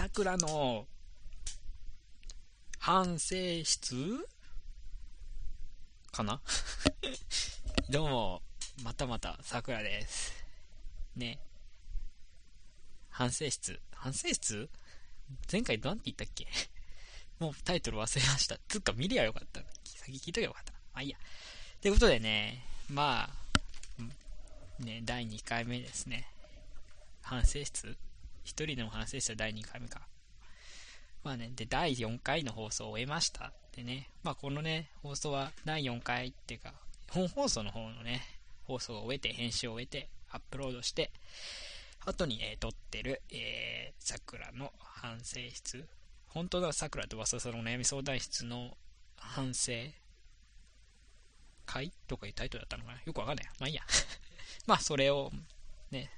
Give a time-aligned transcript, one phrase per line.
[0.00, 0.86] 桜の
[2.78, 4.28] 反省室？
[6.12, 6.40] かな？
[7.90, 8.42] どうも、
[8.84, 10.32] またまた桜です。
[11.16, 11.40] ね。
[13.10, 13.80] 反省室？
[13.90, 14.70] 反省室？
[15.50, 16.46] 前回どうやって言ったっけ？
[17.44, 18.56] もうタイトル忘れました。
[18.68, 19.64] つっか見りゃよかった。
[19.84, 20.72] 先聞いとけばよかった。
[20.74, 21.18] まあいいや。
[21.80, 23.28] ということでね、ま
[23.98, 26.30] あ、ね、第2回目ですね。
[27.20, 27.98] 反省室？
[28.48, 30.08] 一人でも反省室は第2回目か。
[31.22, 33.52] まあね、で、第4回の放送を終えました。
[33.76, 36.72] でね、まあこのね、放送は第4回っていうか、
[37.10, 38.22] 本放送の方のね、
[38.64, 41.12] 放送を終えて、編集を終えて、アップロードして、
[42.06, 45.86] 後に、えー、撮ってる、えー、桜の反省室。
[46.28, 48.78] 本当だ、桜とわささの悩み相談室の
[49.16, 49.72] 反省
[51.66, 53.46] 会とかいうタイトルだったのかなよくわかんない。
[53.60, 53.82] まあいいや。
[54.66, 55.30] まあそれを、
[55.90, 56.10] ね、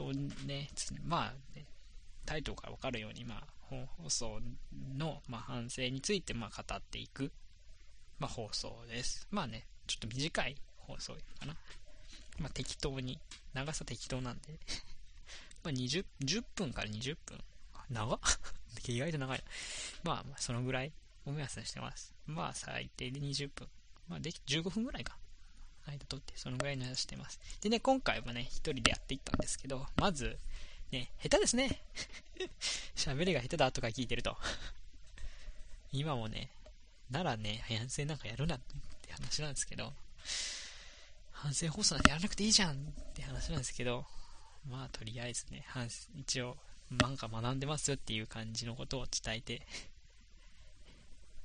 [0.00, 0.12] ちょ
[0.46, 0.70] ね、
[1.04, 1.66] まあ、ね、
[2.24, 4.40] タイトルからわかるように、まあ、本放送
[4.96, 7.30] の、まあ、反省について、まあ、語っていく、
[8.18, 9.28] まあ、放送です。
[9.30, 11.54] まあね、ちょっと短い放送かな。
[12.38, 13.20] まあ、適当に、
[13.52, 14.58] 長さ適当なんで
[15.62, 17.38] まあ、20、10分から20分。
[17.90, 18.20] 長っ
[18.88, 19.44] 意外と長い。
[20.02, 20.92] まあ、まあ、そのぐらい
[21.26, 22.14] を目安にしてます。
[22.24, 23.68] まあ、最低で20分。
[24.08, 25.18] まあ、でき、15分ぐらいか。
[25.90, 27.40] 間取って、そのぐらいの話してます。
[27.60, 30.38] でね、今回もね、一人でやっていったんですけど、まず、
[30.90, 31.80] ね、下手ですね。
[32.96, 34.36] 喋りが下手だとか聞いてると。
[35.92, 36.50] 今もね、
[37.10, 38.60] ならね、反省なんかやるなっ
[39.02, 39.92] て話なんですけど、
[41.32, 44.06] 反省放送なんてやらなくていいじゃんって話なんですけど、
[44.68, 45.64] まあとりあえずね、
[46.14, 46.56] 一応、
[46.90, 49.62] なんか学んでますよっていう感じのことを伝えて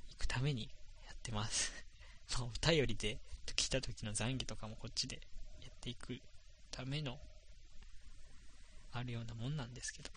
[0.10, 0.70] いくために
[1.06, 1.72] やってます。
[2.34, 3.20] まあお便りで
[3.54, 5.20] 来た時の懺悔とかもこっちで
[5.62, 6.20] やっていく
[6.72, 7.18] ための
[8.92, 10.10] あるようなもんなんですけど、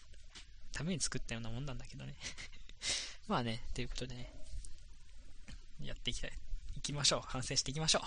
[0.73, 2.15] ために作ったようなもんなんだけどね。
[3.27, 4.33] まあね、ということでね、
[5.83, 6.33] やっていきたい。
[6.77, 7.21] 行きましょう。
[7.23, 8.03] 反省していきましょう。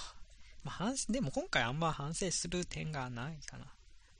[0.64, 3.66] まあ、反省、でも今回あんま反省する点がないかな。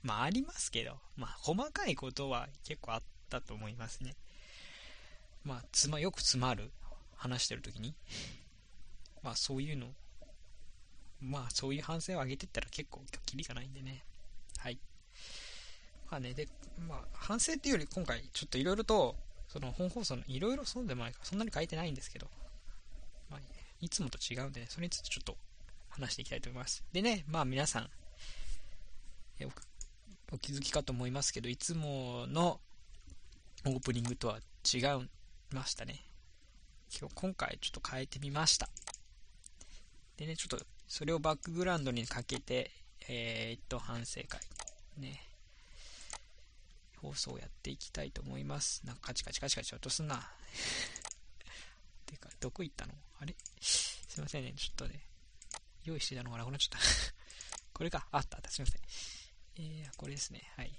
[0.02, 4.16] まあありますけど、まあ細かいことは結構あったと思いますね。
[5.44, 6.70] まあ、つま、よく詰まる。
[7.22, 7.94] 話してる時に。
[9.22, 9.94] まあそういうの、
[11.22, 14.04] まあそういう反省を上げてったら結構キリがないんでね。
[14.58, 14.78] はい。
[16.10, 16.48] まあね、で、
[16.88, 19.14] まあ反省っていうより今回ちょっといろいろと、
[19.48, 22.26] その本放送のいろいろそうでもないから、そんなに書いてないんですけど、
[23.30, 23.40] まあ、
[23.80, 25.36] いつもと違うんで、ね、それについてちょっと
[25.90, 26.84] 話していきたいと思います。
[26.92, 27.90] でね、まあ皆さん、
[29.38, 29.46] え
[30.32, 32.58] お気づきかと思いますけど、いつもの
[33.66, 34.38] オープニングとは
[34.72, 34.80] 違い
[35.54, 36.00] ましたね。
[36.98, 38.68] 今日、今回ちょっと変えてみました。
[40.16, 42.70] でね、ちょっとそれをバックグラウンドにかけて、
[43.08, 44.40] えー、っと、反省会、
[44.98, 45.22] ね、
[47.00, 48.82] 放送をやっていきたいと思います。
[48.84, 50.16] なんかカチカチカチカチ落とすな。
[52.04, 52.92] てか、どこ行ったの？
[53.20, 53.34] あれ？
[53.62, 55.06] すいませんね、ちょっとね、
[55.84, 56.86] 用意してたのがなくなっちゃった
[57.72, 58.06] これか。
[58.10, 58.50] あったあった。
[58.50, 58.82] すいません。
[59.64, 60.52] えー、これですね。
[60.56, 60.76] はい。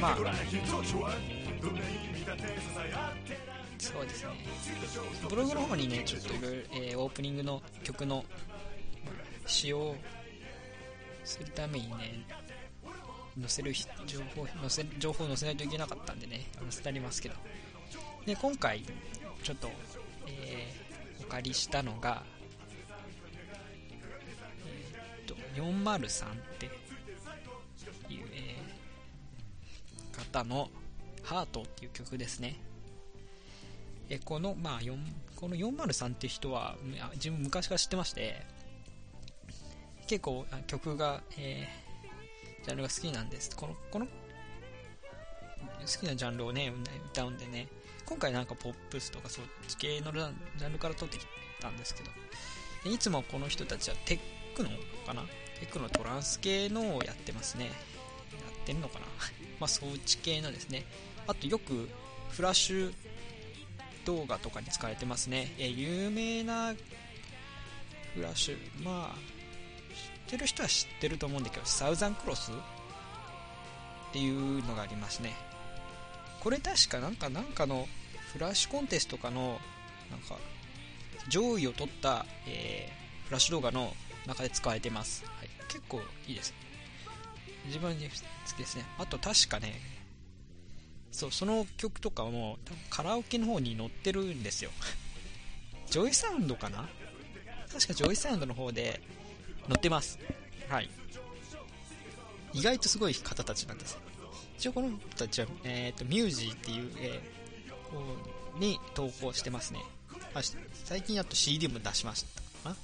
[0.00, 0.16] まあ、
[3.80, 4.30] そうですね。
[5.28, 8.24] ブログの方にね、ちょっといろいろ、え、オープニングの曲の
[9.46, 9.96] 使用
[11.24, 12.26] するためにね、
[13.40, 17.36] 載せる情報載せ情報載せないといけなかったんでね、載せてありますけど。
[18.26, 18.84] で、今回、
[19.42, 19.70] ちょっと、
[20.26, 22.22] えー、お借りしたのが、
[24.66, 26.72] えー、っと、403っていう、
[28.34, 30.68] えー、方の、
[31.22, 32.56] ハートっていう曲ですね。
[34.10, 34.96] えこの、まあ、4
[35.36, 36.76] この403っていう人は、
[37.14, 38.42] 自分昔から知ってまして、
[40.06, 43.56] 結構曲が、えー、ジャンルが好きなんです。
[43.56, 44.10] この、この、好
[45.86, 46.72] きなジャンルをね、
[47.12, 47.68] 歌うんでね、
[48.04, 51.24] 今回なんかポップスとかそっち系のジャンルから撮ってき
[51.60, 52.10] たんですけど、
[52.92, 54.18] いつもこの人たちはテッ
[54.56, 54.70] クノ
[55.06, 55.22] かな？
[55.60, 57.66] テックのトランス系のをやってますね。
[57.66, 59.06] やってるのかな？
[59.60, 60.84] まあ装置系のですね。
[61.28, 61.88] あとよく
[62.30, 62.94] フラッシュ
[64.04, 65.54] 動画とかに使われてますね。
[65.58, 66.74] え有名な
[68.14, 69.14] フラッシュ、まあ、
[70.28, 72.50] 知ってる人は知ってると思うんだけど、サウザンクロス？
[72.50, 72.54] っ
[74.12, 75.32] ていうのがありますね。
[76.40, 77.86] これ確かなんか、なんかの
[78.32, 79.60] フラッシュコンテストとかの、
[80.10, 80.36] なんか、
[81.28, 83.94] 上位を取った、えー、フラッシュ動画の
[84.26, 85.24] 中で使われてます。
[85.26, 86.54] はい、結構いいです。
[87.66, 88.10] 自分に好
[88.56, 88.84] きですね。
[88.98, 89.80] あと確かね、
[91.20, 92.58] そう、その曲とかも
[92.88, 94.70] カラオケの方に載ってるんですよ。
[95.90, 96.88] ジョイサウンドかな？
[97.70, 99.02] 確かジョイサウンドの方で
[99.68, 100.18] 載ってます。
[100.68, 100.88] はい。
[102.54, 103.96] 意外とすごい方たちなんです
[104.58, 109.80] 一応この人たちは、え、ー、と、ミュージーっていう、えー、に投稿してますね。
[110.84, 112.24] 最近やっと CD も出しまし
[112.64, 112.76] たかな？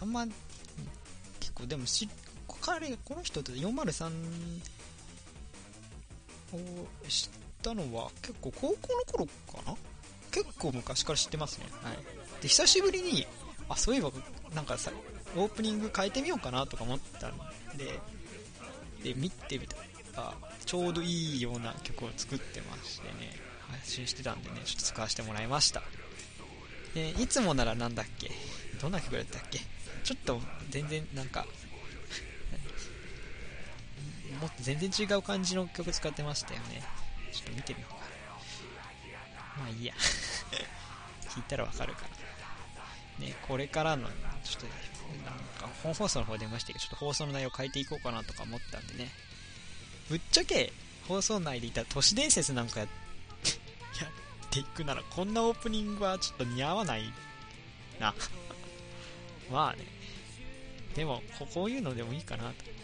[0.00, 0.26] あんま、
[1.38, 2.08] 結構でもし、
[2.60, 4.10] 彼、この人って403
[6.56, 7.28] を知っ
[7.62, 9.76] たのは結構高校の頃かな？
[10.30, 11.66] 結構昔から知ってますね。
[11.82, 11.96] はい。
[12.42, 13.26] で、久しぶりに、
[13.68, 14.10] あ、そういえば、
[14.54, 14.90] なんかさ、
[15.36, 17.32] オープニング変えてみようかなとか思ったん
[17.76, 17.98] で、
[19.02, 19.76] で、見てみた
[20.20, 23.14] ら、ちょうどいいような曲を作ってましてね、
[23.70, 25.82] 配信してたんでね、ちょっと使わせてもらいました。
[26.94, 28.30] で、いつもならなんだっけ？
[28.80, 29.60] どんな曲だったっけ？
[30.04, 31.46] ちょっと全然なんか、
[34.60, 36.82] 全然違う感じの曲使ってましたよね。
[37.32, 37.98] ちょっと見てみようか。
[39.58, 39.94] まあいいや。
[41.30, 42.02] 聞いたらわかるか
[43.20, 43.24] ら。
[43.26, 44.08] ね、これからの、
[44.44, 44.66] ちょっと、
[45.24, 49.10] なんか本放送の方出ましたけど、ちょっと放送の内容変えていこうかなとか思ったんでね。
[50.08, 50.72] ぶっちゃけ、
[51.08, 52.88] 放送内でいた都市伝説なんかや っ
[54.50, 57.12] ていくなら、こんなオープニングはちょっと似合わない
[57.98, 58.14] な。
[59.50, 59.84] まあね。
[60.94, 61.22] でも、
[61.52, 62.75] こういうのでもいいかなと。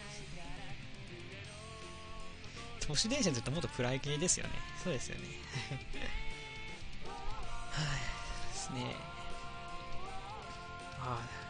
[2.87, 4.51] 都市伝説ってもっと暗い系ですよね。
[4.83, 5.21] そうですよね。
[7.71, 7.85] はい、
[8.51, 8.95] ですね。
[10.99, 11.43] ああ。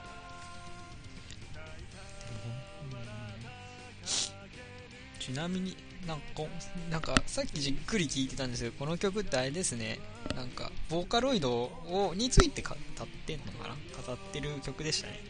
[5.19, 6.23] ちなみになんか
[6.89, 9.99] なんかさっきじっくり聞いてたんですけどこの曲ってあれですね
[10.35, 12.77] なんかボーカロイドをについて語っ
[13.25, 13.75] てんのかな？
[14.05, 15.21] 語ってる曲でしたね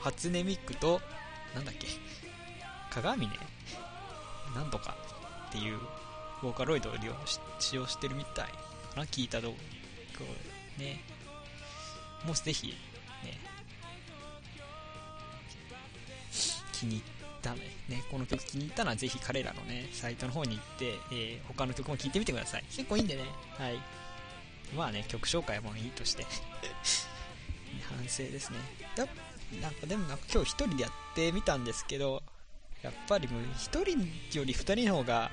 [0.00, 1.00] 初音ミックと
[1.54, 1.86] なんだっけ？
[2.90, 3.34] 鏡ね
[4.54, 4.96] なんとか
[5.48, 5.78] っていう
[6.42, 8.52] ボーカロイドを利用し使用してるみたいか
[8.96, 9.54] な聞いた動画
[10.82, 11.00] ね
[12.24, 12.74] もうぜひね
[16.72, 17.16] 気に入って
[17.46, 17.60] ダメ。
[17.88, 22.64] ね、この曲気に入ったらぜひ彼らのね、サイトの方に行って、えー、他の曲も聴いてみてください。
[22.70, 23.22] 結構いいんでね。
[23.56, 23.78] はい。
[24.76, 26.26] まあね、曲紹介もいいとして
[27.88, 28.58] 反省ですね。
[28.96, 29.06] だ
[29.62, 32.24] なんかでもなんか今日一人でやってみたんですけど、
[32.82, 33.98] やっぱりもう一人
[34.38, 35.30] より二人の方が、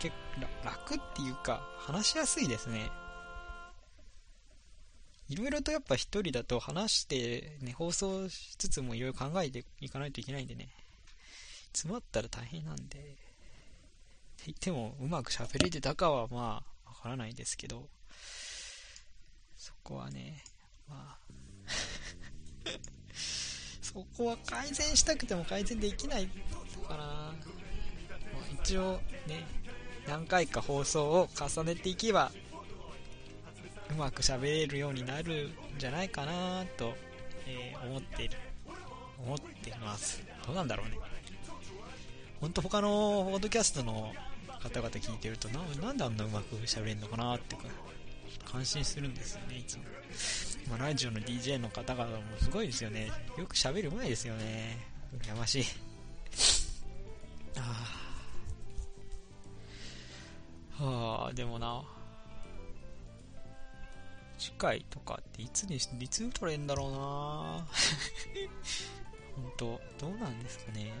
[0.00, 2.90] 結構楽っていうか、話しやすいですね。
[5.28, 10.68] いろいろとやっぱ一人だと話してね、放送しつつもいろいろ考えていかないといけないんでね、
[11.72, 12.98] 詰まったら大変なんで、って
[14.46, 17.88] 言ってもうまく喋れてたかはまあ、わからないですけど、
[19.56, 20.44] そこはね、
[20.88, 21.18] まあ。
[23.94, 26.28] そこは改善したくても改善できない
[26.88, 27.32] かな。
[28.64, 29.46] 一応ね、
[30.08, 32.32] 何回か放送を重ねていけば
[33.90, 36.94] うまく喋れるようになるんじゃないかなと、
[37.46, 38.30] えー、思ってる、
[39.24, 40.22] 思ってます。
[40.46, 40.98] どうなんだろうね。
[42.40, 44.12] ほんと他のポッドキャストの
[44.60, 47.56] 方々聞いてるとな、なんであんなうまく喋れるのかなって、
[48.44, 49.84] 感心するんですよね、いつも。
[50.70, 53.10] ま、ラジオの DJ の方々もすごいですよね。
[53.36, 54.78] よく喋る前ですよね。
[55.18, 55.64] 羨ましい。
[57.56, 58.04] あ
[60.80, 60.84] あ。
[60.84, 61.82] はあ、でもな、
[64.38, 66.98] 次回とかっていつに、いつ取れんだろうな
[69.36, 70.92] 本当どうなんですかね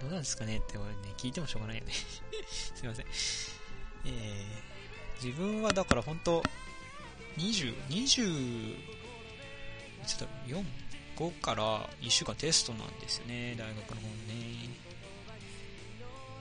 [0.00, 1.92] どうなんですかねって俺ね、聞いてもしょうがないよね
[2.50, 3.06] すいません。
[4.04, 4.71] えー、
[5.22, 6.42] 自分はだから本当
[7.38, 8.76] 20、20、い
[10.04, 10.64] つだろう、4、
[11.16, 14.68] 5から1週間テストなんですよね、大学の方ね。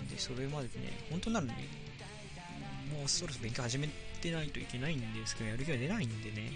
[0.09, 1.67] で、それまでね、本当ならね、
[2.91, 3.87] もうそろそろ勉強始め
[4.19, 6.51] てないといけないんですけど、やる気が出ないんでね。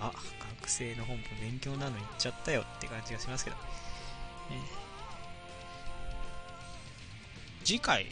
[0.00, 0.12] ああ、
[0.60, 3.56] 学生の本部勉強なのに行っちゃったよって感じがしますけど。
[3.56, 3.62] ね、
[7.64, 8.06] 次回、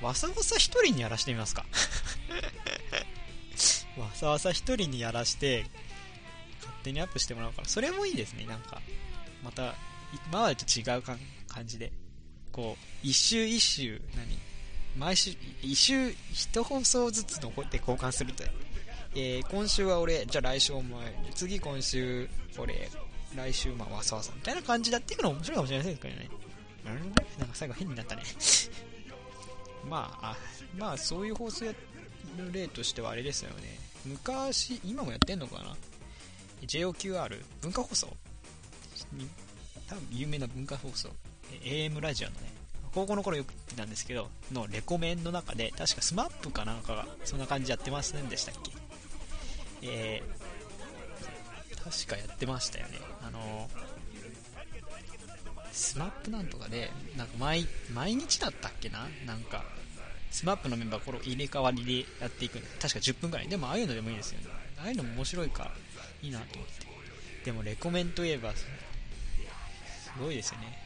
[0.00, 1.64] わさわさ一人にやらしてみますか。
[3.98, 5.66] わさわさ一人にやらして、
[6.60, 7.68] 勝手にアップしてもらうかな。
[7.68, 8.80] それもいいですね、なんか。
[9.42, 9.74] また、
[10.30, 11.18] 今までと違う感
[11.66, 11.92] じで。
[12.50, 14.38] こう、一周一周、何？
[14.96, 15.30] 毎週、
[15.62, 18.44] 一週一放送ずつので交換すると。
[19.14, 22.90] えー、今週は俺、じゃあ来週お前、次今週俺、
[23.34, 26.28] 来週まあわさわさみたいな感じでやっていくの面白いかもしれませんけどね。
[26.84, 26.94] な
[27.44, 28.22] んか最後変になったね
[29.88, 30.36] まあ、あ
[30.76, 31.74] まあそういう放送やっ
[32.36, 33.78] る例としてはあれですよね。
[34.04, 35.76] 昔、今もやってんのかな
[36.66, 38.08] ?JOQR、文化放送？
[39.88, 41.10] 多分有名な文化放送。
[41.64, 42.52] AM ラジオのね、
[42.94, 48.72] 高校の頃よく言ってたんですけど、のレコメンの中で、確か SMAP かなんかが、そんな感じやってませんでしたっけ？
[49.82, 52.98] えー、確かやってましたよね。
[53.22, 53.68] あの
[55.72, 59.08] スマップなんとかで、なんか毎、毎日だったっけな？
[59.26, 59.64] なんか、
[60.32, 63.48] スマップのメンバーこれ入れ替わりでやっていく、確か10分くらい。
[63.48, 64.46] でもああいうのでもいいですよね。
[64.78, 65.72] ああいうのも面白いから、
[66.22, 66.86] いいなと思って。
[67.44, 68.66] でもレコメンといえば、す
[70.18, 70.78] ごいですよね。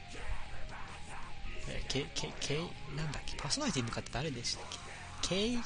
[1.69, 2.59] えけ、け、け、
[2.97, 4.67] なんだっけ、パーソナリティの方誰でしたっ
[5.23, 5.29] け？
[5.29, 5.59] ケイ、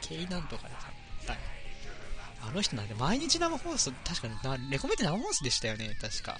[0.00, 0.74] ケイなんとかで
[1.26, 1.34] た、
[2.46, 6.38] あの人なんて毎日生放送、確かに、レコメンって生放送でしたよね、確か。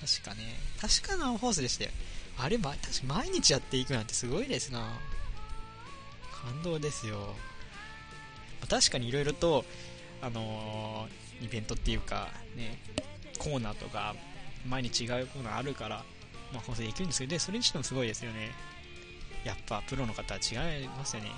[0.00, 0.54] 確かね。
[0.80, 1.90] 確か生放送でしたよ。
[2.38, 4.98] あれ、ま、確か毎日やっていくなんてすごいですな。
[6.42, 7.34] 感動ですよ。
[8.68, 9.64] 確かにいろいろと、
[10.20, 12.78] あのー、イベントっていうか、ね、
[13.38, 14.14] コーナーとか、
[14.68, 16.04] 毎日違うコーナーあるから、
[16.52, 18.50] まあ、放送できるんですけど、で、それにしてもすごいですよね。
[19.44, 21.30] やっぱ、プロの方は違いますよね。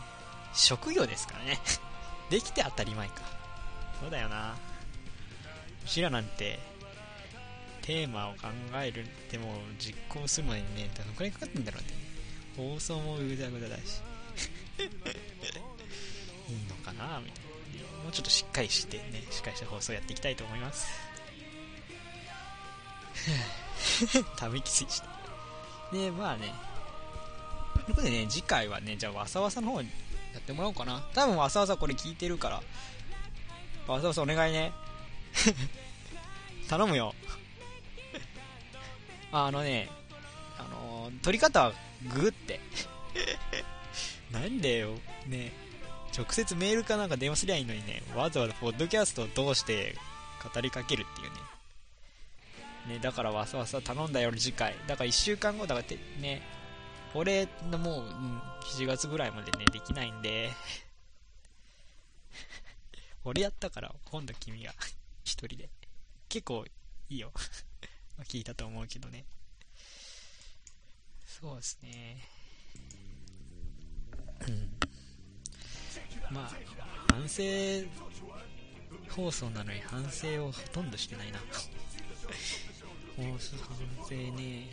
[0.52, 1.58] 職業ですからね。
[2.30, 3.22] できて当たり前か。
[4.00, 4.56] そうだよな。
[5.84, 6.58] うちらなんて、
[7.82, 8.48] テーマを考
[8.82, 11.88] えるでも実行するのにね、どのくらいかかってんだろうね。
[12.56, 14.00] 放送もぐだぐだだし。
[14.78, 17.54] いいのかなみたいな。
[18.02, 20.86] もうちょっとしっかりしてね、しっかりした放送やっていきたいと思います。
[24.36, 25.08] ためきすぎして。
[25.92, 26.52] で、まあね。
[27.74, 29.88] ということでね、次回はね、じゃあわさわさの方に
[30.32, 31.00] やってもらおうかな。
[31.14, 32.62] 多分わさわさこれ聞いてるから、
[33.86, 34.72] わさわさお願いね。
[36.68, 37.14] 頼むよ。
[39.32, 39.90] あのね、
[40.58, 41.72] あのー、撮り方は
[42.12, 42.60] グーって。
[44.34, 44.94] なんでよ、
[45.28, 45.52] ね、
[46.16, 49.94] 直接メールかなんか電話すりゃいいのにね、わざわざポッドキャストを通して
[50.52, 52.94] 語りかけるっていうね。
[52.96, 54.74] ね、だからわざわざ頼んだよ、次回。
[54.86, 56.42] だから1週間後、だからて、ね、
[57.14, 60.50] 俺のもう、うん、7月ぐらいまでね、できないんで
[63.24, 64.74] 俺やったから、今度君が
[65.24, 65.70] 一人で。
[66.28, 66.66] 結構
[67.08, 67.32] いいよ
[68.26, 69.24] 聞いたと思うけどね。
[71.24, 72.28] そうですね。
[74.48, 74.78] うん。
[76.34, 76.50] まあ、
[77.12, 77.42] 反省
[79.08, 81.38] 放送なのに反省をほとんどしてないな。
[83.16, 84.68] 放送反省ね。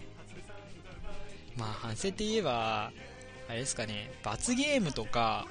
[1.56, 2.92] まあ反省って言えば、
[3.48, 5.46] あれですかね、罰ゲームとか、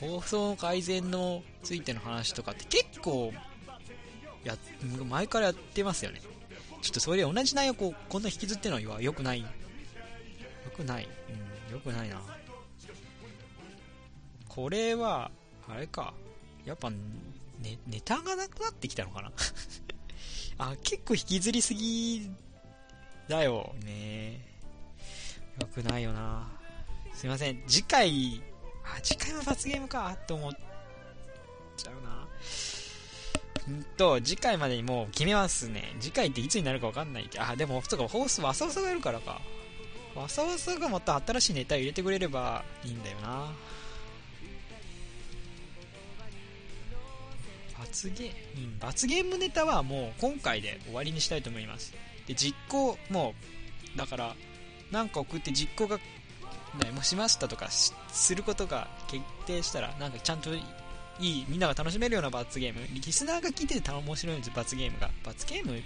[0.00, 3.32] 放送改善のついての話とかって結構
[4.44, 4.56] や
[5.06, 6.20] 前からやってますよね。
[6.80, 9.44] ちょっとそれ同じ内容こうこんな引きずってるのは良くない。
[10.64, 11.04] 良くない。
[11.04, 12.22] うん良くないな。
[14.58, 15.30] これは
[15.68, 16.12] あれか。
[16.64, 16.98] やっぱ、ね、
[17.86, 19.30] ネタがなくなってきたのかな？
[20.58, 22.28] あ結構引きずりすぎ
[23.28, 23.72] だよ。
[23.84, 24.40] ね
[25.60, 26.50] 良くないよな。
[27.14, 27.62] すいません。
[27.68, 28.42] 次回
[28.82, 30.16] あ次回は罰ゲームか。
[30.20, 30.52] って思っ
[31.76, 32.02] ちゃう
[33.70, 33.78] な。
[33.78, 35.94] んと、次回までにもう決めますね。
[36.00, 39.40] 次回っていつになるかわかんないけど、あ、でも、そうか、ホース、わさわさがいるからか。
[40.16, 43.52] わさわさがまた新しいネタ入れてくれればいいんだよな。
[47.78, 51.94] 罰ゲーム、うん、罰ゲームネタはもう今回で終わりにしたいと思います。
[52.26, 53.34] で、実行、も
[53.94, 54.36] う、だから、
[54.90, 60.60] なんか送って実行が、ね、もしましたとかすることが決定したら、なんかちゃんとい
[61.20, 65.10] い、みんなが楽しめるような罰ゲーム、リスナーが聞いてて面白いんです罰ゲームが。
[65.24, 65.82] 罰ゲームっ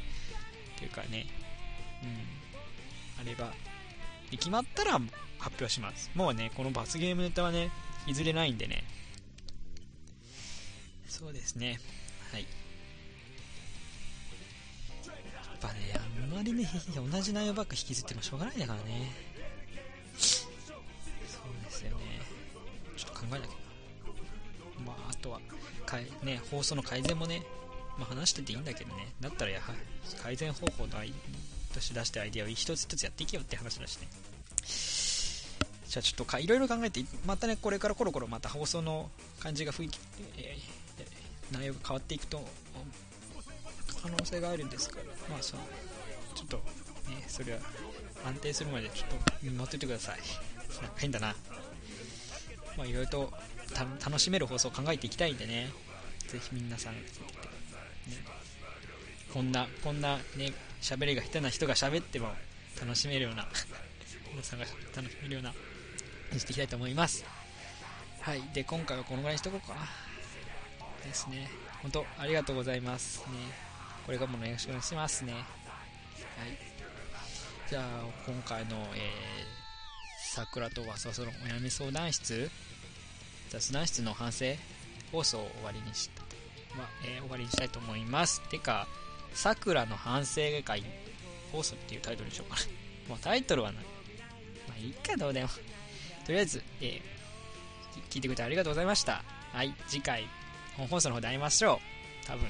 [0.79, 1.27] ていうかね、
[2.03, 3.53] うん、あれば、
[4.31, 4.93] で決まったら
[5.39, 6.11] 発表します。
[6.15, 7.71] もうね、この罰ゲームネタはね、
[8.07, 8.85] いずれないんでね。
[11.13, 11.79] そうですね。
[12.33, 12.47] はい。
[15.05, 16.67] やっぱね、あんまりね、
[16.97, 19.13] 同じ内容ばっか引きずってもしょうがないんだからね。
[20.17, 21.97] そうですよね。
[22.97, 24.87] ちょっと考えなきゃな。
[24.87, 25.15] まあ、あ。
[25.23, 25.41] とは
[25.85, 27.43] かい、ね、放送の改善もね、
[27.99, 30.93] まあ、話してていいんだけどね、だったらやはり改善方法の
[31.73, 34.09] として出してアイデアを一つ一つやっていけよって話だしね。
[35.89, 40.01] じゃあちょっとかいろいろ考えて、またね、これからコロコロまた放送の感じが雰囲気、
[40.39, 40.82] えー、
[41.53, 42.45] 内容が変わっていくと、
[44.03, 45.61] 可能性があるんですから、まあそう、
[46.35, 46.57] ちょっと
[47.11, 47.59] ね、それは
[48.27, 50.19] 安定するまでちょっと見守っててください。
[50.97, 51.35] 変だな。
[52.77, 53.33] まあいろいろと
[54.05, 55.71] 楽しめる放送を考えていきたいんでね、
[56.29, 57.01] ぜひ皆さん、ね、
[59.33, 62.29] こんな、こんなね、喋りが下手な人が喋っても
[62.81, 63.47] 楽しめるような、
[64.33, 64.67] 皆さんが
[64.97, 65.55] 楽しめるような、
[66.33, 67.25] にしていきたいと思います。
[68.21, 68.43] はい。
[68.55, 70.12] で、今回はこのぐらいにしとこうかな。
[71.03, 71.49] ですね。
[71.83, 73.73] 本当ありがとうございますね。
[74.07, 75.33] これからもよろしくお願いしますね。
[75.33, 75.45] はい。
[77.69, 77.83] じゃあ、
[78.27, 82.51] 今回の、えー、桜とわさわさのお悩み相談室、
[83.51, 84.47] 雑談室の反省
[85.11, 86.23] 放送を終わりにした、
[86.77, 88.41] まあ、えー、終わりにしたいと思います。
[88.49, 88.89] てか、
[89.35, 90.85] 桜の反省会
[91.53, 92.63] 放送っていうタイトルにしようかな。
[93.09, 93.85] もうタイトルはない。
[94.69, 95.49] まあ、いいか、どうでも。
[96.25, 99.23] とりあえず、えー、聞いてくれてありがとうございました。
[99.53, 100.27] はい、次回。
[100.77, 102.27] 本放送の方で会いましょう。
[102.27, 102.47] 多分